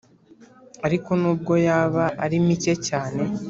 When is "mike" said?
2.45-2.73